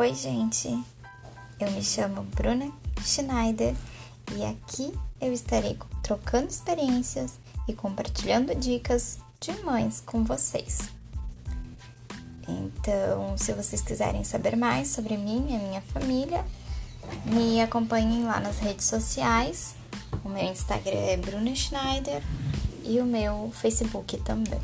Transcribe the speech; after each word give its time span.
Oi, 0.00 0.14
gente. 0.14 0.66
Eu 1.60 1.70
me 1.72 1.84
chamo 1.84 2.22
Bruna 2.34 2.72
Schneider 3.04 3.74
e 4.34 4.42
aqui 4.46 4.94
eu 5.20 5.30
estarei 5.30 5.78
trocando 6.02 6.48
experiências 6.48 7.34
e 7.68 7.74
compartilhando 7.74 8.54
dicas 8.54 9.18
de 9.38 9.52
mães 9.62 10.00
com 10.00 10.24
vocês. 10.24 10.88
Então, 12.48 13.36
se 13.36 13.52
vocês 13.52 13.82
quiserem 13.82 14.24
saber 14.24 14.56
mais 14.56 14.88
sobre 14.88 15.18
mim 15.18 15.48
e 15.50 15.56
a 15.56 15.58
minha 15.58 15.82
família, 15.82 16.46
me 17.26 17.60
acompanhem 17.60 18.24
lá 18.24 18.40
nas 18.40 18.58
redes 18.58 18.86
sociais. 18.86 19.74
O 20.24 20.30
meu 20.30 20.44
Instagram 20.44 20.96
é 20.96 21.18
Bruna 21.18 21.54
Schneider 21.54 22.22
e 22.86 22.98
o 23.00 23.04
meu 23.04 23.52
Facebook 23.54 24.16
também. 24.20 24.62